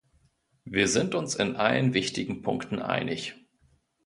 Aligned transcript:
Wir 0.65 0.87
sind 0.87 1.13
uns 1.13 1.35
in 1.35 1.55
allen 1.55 1.93
wichtigen 1.93 2.41
Punkten 2.41 2.79
einig. 2.79 3.35